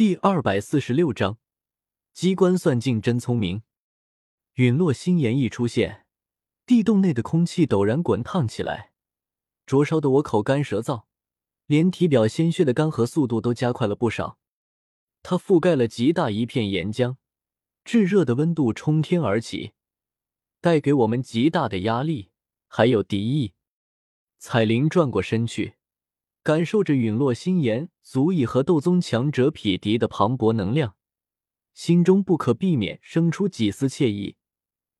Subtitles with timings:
[0.00, 1.36] 第二百四十六章，
[2.14, 3.60] 机关算尽真聪明。
[4.54, 6.06] 陨落星炎一出现，
[6.64, 8.92] 地洞内的空气陡然滚烫起来，
[9.66, 11.04] 灼烧的我口干舌燥，
[11.66, 14.38] 连体表鲜血的干涸速度都加快了不少。
[15.22, 17.16] 它覆盖了极大一片岩浆，
[17.84, 19.74] 炙热的温度冲天而起，
[20.62, 22.30] 带给我们极大的压力，
[22.68, 23.52] 还有敌意。
[24.38, 25.74] 彩铃转过身去。
[26.42, 30.96] 感受着陨落心炎足以和斗宗强者匹敌的磅礴能量，
[31.74, 34.36] 心中不可避免生出几丝惬意。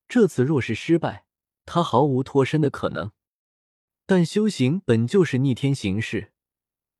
[0.06, 1.24] 这次若是失败，
[1.64, 3.12] 他毫无脱身的可能。
[4.04, 6.32] 但修行本就是逆天行事，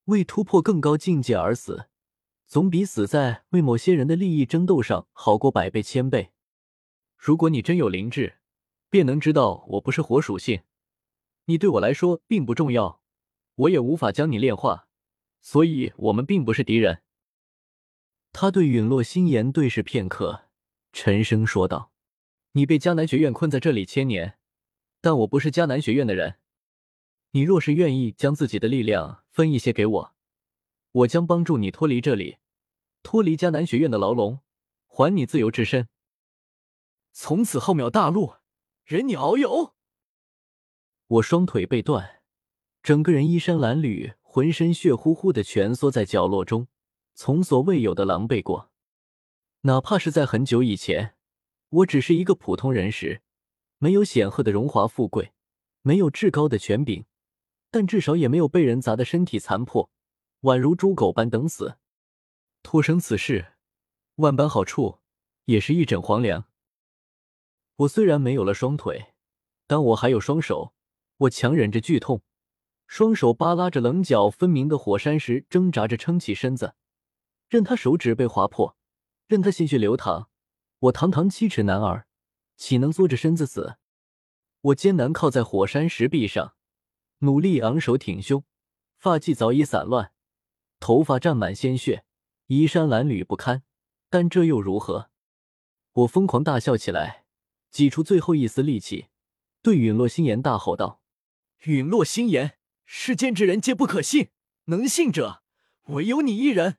[0.04, 1.88] 为突破更高境界而死，
[2.46, 6.30] 总比死在为某些人的利益争斗上好过百倍千倍。
[7.16, 8.38] 如果你真有灵智，
[8.88, 10.62] 便能知道我不是火属性，
[11.44, 12.99] 你对我来说并不重要。
[13.60, 14.88] 我也无法将你炼化，
[15.42, 17.02] 所以我们并不是敌人。
[18.32, 20.48] 他对陨落心炎对视片刻，
[20.92, 21.92] 沉声说道
[22.52, 24.38] ：“你被迦南学院困在这里千年，
[25.02, 26.36] 但我不是迦南学院的人。
[27.32, 30.14] 你若是愿意将自己的力量分一些给我，
[30.92, 32.38] 我将帮助你脱离这里，
[33.02, 34.40] 脱离迦南学院的牢笼，
[34.86, 35.88] 还你自由之身。
[37.12, 38.36] 从此浩渺大陆，
[38.84, 39.74] 任你遨游。”
[41.06, 42.19] 我双腿被断。
[42.82, 46.68] 整个人衣衫褴褛，浑身血乎乎的蜷缩在角落中，
[47.14, 48.70] 从所未有的狼狈过。
[49.62, 51.14] 哪怕是在很久以前，
[51.68, 53.20] 我只是一个普通人时，
[53.76, 55.32] 没有显赫的荣华富贵，
[55.82, 57.04] 没有至高的权柄，
[57.70, 59.90] 但至少也没有被人砸得身体残破，
[60.42, 61.76] 宛如猪狗般等死。
[62.62, 63.52] 托生此事，
[64.16, 65.00] 万般好处，
[65.44, 66.46] 也是一枕黄粱。
[67.76, 69.12] 我虽然没有了双腿，
[69.66, 70.72] 但我还有双手，
[71.18, 72.22] 我强忍着剧痛。
[72.90, 76.74] 双手扒拉着棱角分明的火山石，挣扎着撑起身子，
[77.48, 78.76] 任他手指被划破，
[79.28, 80.28] 任他鲜血流淌。
[80.80, 82.08] 我堂堂七尺男儿，
[82.56, 83.76] 岂能缩着身子死？
[84.60, 86.56] 我艰难靠在火山石壁上，
[87.18, 88.42] 努力昂首挺胸，
[88.98, 90.10] 发髻早已散乱，
[90.80, 92.04] 头发沾满鲜血，
[92.48, 93.62] 衣衫褴褛不堪。
[94.08, 95.10] 但这又如何？
[95.92, 97.24] 我疯狂大笑起来，
[97.70, 99.06] 挤出最后一丝力气，
[99.62, 101.00] 对陨落星炎大吼道
[101.66, 102.54] ：“陨落星炎！”
[102.92, 104.30] 世间之人皆不可信，
[104.64, 105.44] 能信者
[105.86, 106.78] 唯有你一人。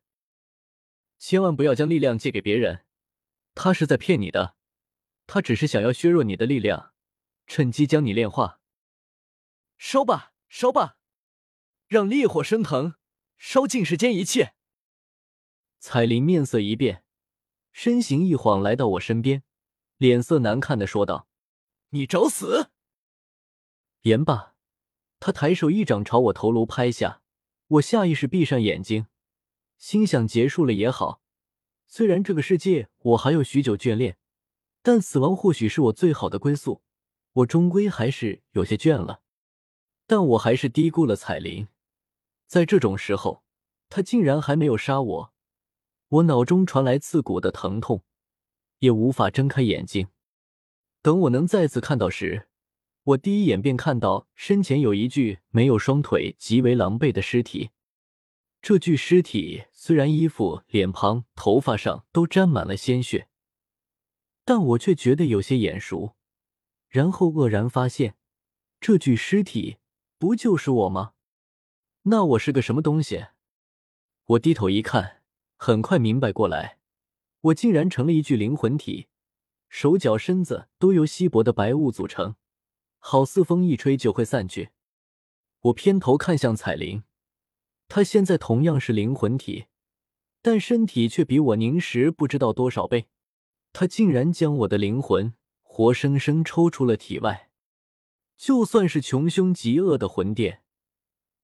[1.18, 2.84] 千万不要将力量借给别人，
[3.56, 4.58] 他是在骗你的，
[5.26, 6.92] 他只是想要削弱你的力量，
[7.48, 8.60] 趁机将你炼化。
[9.78, 10.98] 烧吧，烧吧，
[11.88, 12.96] 让烈火升腾，
[13.38, 14.54] 烧尽世间一切。
[15.80, 17.06] 彩铃面色一变，
[17.72, 19.44] 身形一晃来到我身边，
[19.96, 21.30] 脸色难看的说道
[21.92, 22.70] ：“你找死！”
[24.04, 24.51] 言罢。
[25.22, 27.22] 他抬手一掌朝我头颅拍下，
[27.68, 29.06] 我下意识闭上眼睛，
[29.78, 31.22] 心想结束了也好。
[31.86, 34.18] 虽然这个世界我还有许久眷恋，
[34.82, 36.82] 但死亡或许是我最好的归宿。
[37.34, 39.22] 我终归还是有些倦了，
[40.08, 41.68] 但我还是低估了彩铃。
[42.48, 43.44] 在这种时候，
[43.90, 45.34] 他竟然还没有杀我，
[46.10, 48.04] 我脑中传来刺骨的疼痛，
[48.80, 50.08] 也无法睁开眼睛。
[51.04, 52.48] 等我能再次看到时。
[53.04, 57.72] 我第一眼便看到身前有一具没有双腿、极为狼狈的尸体。
[58.62, 63.28] 这具尸体虽然衣服、脸庞、头发上都沾满了鲜血，
[64.46, 66.16] 但我却觉得有些眼熟。
[66.90, 68.16] 然后愕然发现，
[68.80, 69.78] 这具尸体
[70.20, 71.14] 不就是我吗？
[72.04, 73.28] 那我是个什么东西？
[74.26, 75.24] 我低头一看，
[75.58, 76.78] 很快明白过来，
[77.42, 79.08] 我竟然成了一具灵魂体，
[79.70, 82.36] 手脚身子都由稀薄的白雾组成。
[83.04, 84.70] 好似风一吹就会散去。
[85.64, 87.04] 我偏头看向彩铃，
[87.90, 89.66] 她现在同样是灵魂体，
[90.42, 93.08] 但身体却比我凝实不知道多少倍。
[93.74, 97.50] 她竟然将我的灵魂活生生抽出了体外。
[98.38, 100.64] 就算是穷凶极恶的魂殿，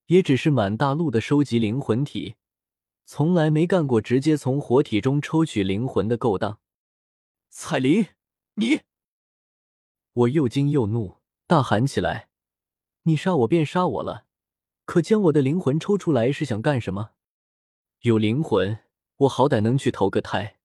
[0.07, 2.35] 也只是满大陆的收集灵魂体，
[3.06, 6.60] 从来没干过直接从活体中抽取灵魂的勾当。
[7.50, 8.07] 彩铃，
[8.56, 8.81] 你！
[10.13, 11.16] 我又惊又怒。
[11.47, 12.27] 大喊起来
[13.03, 14.25] ：“你杀我便杀我了，
[14.83, 17.11] 可将我的灵魂抽出来是想干什么？
[18.01, 18.79] 有灵魂，
[19.15, 20.59] 我好歹能去投个胎，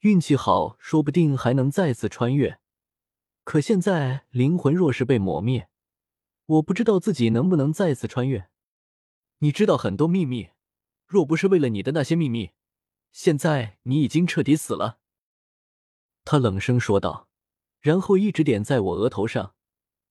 [0.00, 2.58] 运气好，说不定还能再次穿越。
[3.44, 5.68] 可现在灵魂若是被磨灭，
[6.46, 8.48] 我不知道自己能不能再次穿越。
[9.38, 10.50] 你知道很多秘密，
[11.06, 12.50] 若不是为了你的那些秘密，
[13.12, 14.98] 现在你已经彻底死了。”
[16.26, 17.28] 他冷声说道，
[17.80, 19.52] 然后一指点在我额头上。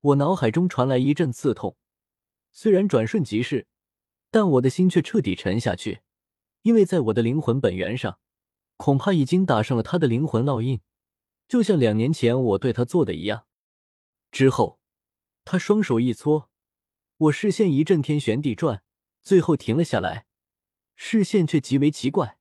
[0.06, 1.78] 我脑海中传来一阵刺痛，
[2.52, 3.66] 虽然转瞬即逝，
[4.30, 6.02] 但我的心却彻底沉下去，
[6.62, 8.20] 因为在我的灵魂本源上
[8.78, 10.80] 恐怕已经打上了他的灵魂烙印，
[11.48, 13.48] 就像两年前我对他做的一样。
[14.32, 14.80] 之后，
[15.44, 16.52] 他双手一搓，
[17.18, 18.84] 我视线一阵天旋地转，
[19.24, 20.28] 最后停了下来，
[20.96, 22.38] 视线却极为奇怪，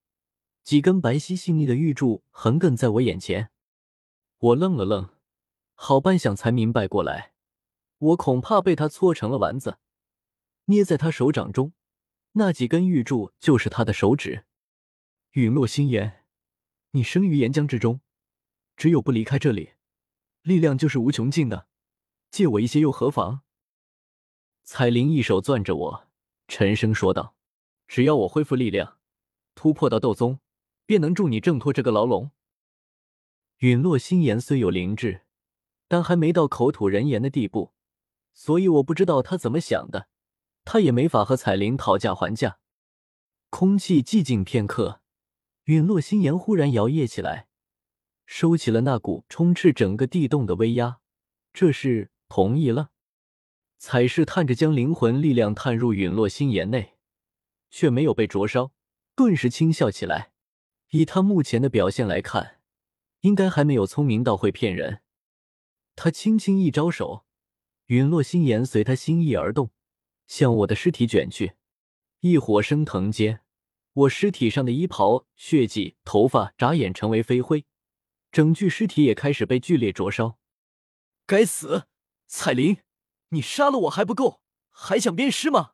[0.63, 3.51] 几根白皙细腻的玉柱横亘在我眼前。
[4.37, 5.09] 我愣了愣，
[5.73, 7.33] 好半晌才明白过来，
[8.05, 9.79] 我恐怕被他搓成了丸子，
[10.67, 11.73] 捏在他手掌中，
[12.33, 14.45] 那几根玉柱就是他的手指。
[15.33, 16.25] 陨落心炎，
[16.91, 18.03] 你生于岩浆之中，
[18.77, 19.71] 只有不离开这里，
[20.43, 21.67] 力量就是无穷尽的。
[22.31, 23.41] 借我一些又何妨？
[24.65, 26.09] 彩铃一手攥着我，
[26.47, 27.35] 沉声说道
[27.89, 28.99] ：“只要我恢复力量，
[29.55, 30.41] 突破到斗宗，
[30.85, 32.33] 便能助你挣脱这个牢笼。”
[33.59, 35.23] 陨落心炎虽有灵智，
[35.89, 37.74] 但还没到口吐人言的地步，
[38.35, 40.09] 所以我不知道他怎么想的，
[40.67, 42.59] 他也没法和彩铃讨价还价。
[43.49, 45.01] 空气寂静片刻，
[45.65, 47.47] 陨落心炎忽然摇曳起来，
[48.27, 50.99] 收起了那股充斥整个地洞的威压。
[51.53, 52.11] 这是。
[52.27, 52.91] 同意了，
[53.79, 56.95] 彩试探着将灵魂力量探入陨落心炎内，
[57.71, 58.73] 却没有被灼烧，
[59.15, 60.33] 顿时轻笑起来。
[60.91, 62.61] 以他目前的表现来看，
[63.21, 65.03] 应该还没有聪明到会骗人。
[65.95, 67.24] 他轻轻一招手，
[67.87, 69.71] 陨落心炎随他心意而动，
[70.27, 71.55] 向我的尸体卷去。
[72.21, 73.43] 一火升腾间，
[73.93, 77.67] 我尸体上的衣袍、血迹、头发眨眼成为飞灰，
[78.33, 80.39] 整具尸体也开始被剧烈灼烧。
[81.27, 81.85] 该死！
[82.27, 82.79] 彩铃，
[83.29, 84.41] 你杀了我还不够，
[84.71, 85.73] 还想鞭尸吗？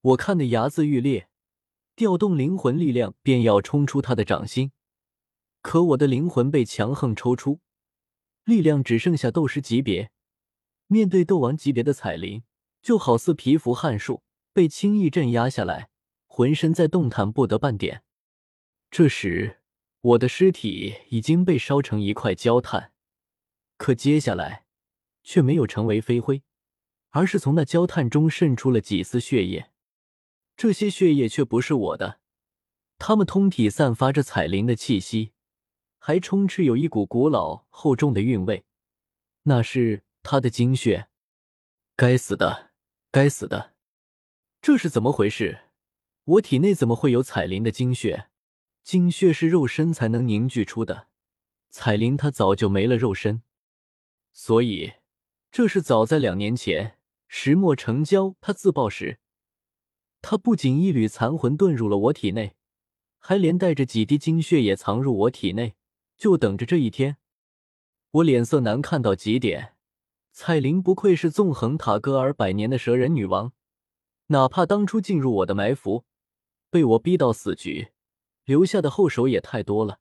[0.00, 1.28] 我看得牙眦欲裂，
[1.94, 4.72] 调动灵魂力量便要冲出他的掌心，
[5.60, 7.60] 可我的灵魂被强横抽出，
[8.44, 10.10] 力量只剩下斗师级别。
[10.90, 12.42] 面对斗王级别的彩铃，
[12.82, 15.88] 就好似蚍蜉撼树，被轻易镇压下来，
[16.26, 18.02] 浑身在动弹不得半点。
[18.90, 19.60] 这时，
[20.00, 22.92] 我的尸体已经被烧成一块焦炭，
[23.76, 24.66] 可接下来。
[25.22, 26.42] 却没有成为飞灰，
[27.10, 29.70] 而是从那焦炭中渗出了几丝血液。
[30.56, 32.20] 这些血液却不是我的，
[32.98, 35.32] 它们通体散发着彩灵的气息，
[35.98, 38.64] 还充斥有一股古老厚重的韵味。
[39.42, 41.08] 那是他的精血。
[41.96, 42.70] 该死的，
[43.10, 43.74] 该死的，
[44.62, 45.64] 这是怎么回事？
[46.24, 48.28] 我体内怎么会有彩灵的精血？
[48.82, 51.08] 精血是肉身才能凝聚出的，
[51.68, 53.42] 彩灵她早就没了肉身，
[54.32, 54.94] 所以。
[55.52, 56.96] 这是早在两年前，
[57.26, 59.18] 石墨成交他自爆时，
[60.22, 62.54] 他不仅一缕残魂遁入了我体内，
[63.18, 65.74] 还连带着几滴精血也藏入我体内，
[66.16, 67.16] 就等着这一天。
[68.12, 69.74] 我脸色难看到极点。
[70.42, 73.52] 彩铃不愧是纵横塔戈尔百年的蛇人女王，
[74.28, 76.06] 哪怕当初进入我的埋伏，
[76.70, 77.88] 被我逼到死局，
[78.46, 79.98] 留下的后手也太多了。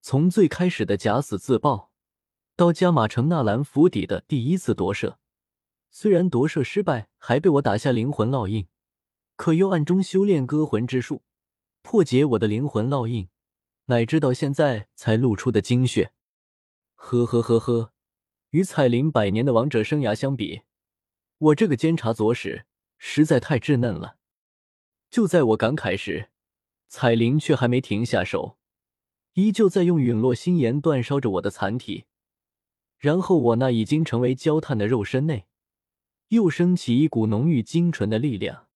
[0.00, 1.92] 从最开始的假死自爆。
[2.56, 5.20] 到加马城纳兰府邸的第一次夺舍，
[5.88, 8.66] 虽然夺舍失败，还被我打下灵魂烙印，
[9.36, 11.22] 可又暗中修炼割魂之术，
[11.80, 13.28] 破解我的灵魂烙印，
[13.84, 16.12] 乃至到现在才露出的精血。
[16.96, 17.92] 呵呵呵呵，
[18.54, 20.62] 与彩铃百年的王者生涯相比，
[21.38, 22.66] 我这个监察左使
[22.98, 24.16] 实在太稚嫩了。
[25.10, 26.30] 就在我感慨时，
[26.86, 28.56] 彩铃却还没停下手，
[29.32, 32.04] 依旧在用陨落心炎煅烧着我的残体。
[32.96, 35.46] 然后我那已经成为焦炭的肉身内，
[36.28, 38.68] 又升起一股浓郁精纯的力量，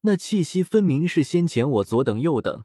[0.00, 2.64] 那气息分明是先前我左等右等，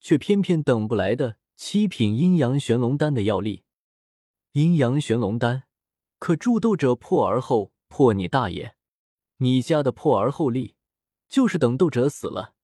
[0.00, 3.62] 却偏偏等不来的七品阴阳玄龙丹的药力。
[4.50, 5.62] 阴阳玄龙丹
[6.26, 8.74] 可助斗者破而后破，你大爷！
[9.36, 10.74] 你家的破而后立，
[11.28, 12.54] 就是等斗者死了，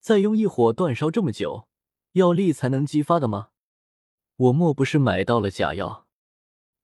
[0.00, 1.66] 再用一火煅烧这么久，
[2.12, 3.52] 药力才能激发的吗？
[4.36, 6.08] 我莫不是买到了假药？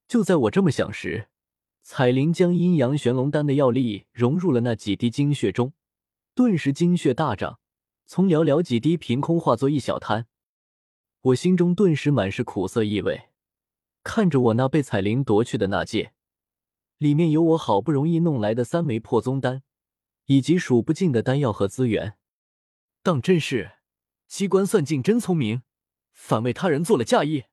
[0.09, 1.29] 就在我这么想时，
[1.83, 5.75] 彩铃将阴阳玄龙丹的药力融入了那几滴精血中，
[6.35, 7.61] 顿时精血大涨，
[8.07, 10.27] 从寥寥几滴凭空化作一小滩。
[11.21, 13.29] 我心中顿时满是苦涩意味，
[14.07, 16.13] 看着我那被彩铃夺去的那戒，
[16.97, 19.65] 里面有我好不容易弄来的三枚破宗丹，
[20.27, 22.17] 以及数不尽的丹药和资源。
[23.03, 23.73] 当真是
[24.29, 25.63] 机关算尽真聪明，
[26.13, 27.47] 反为他人做了嫁衣。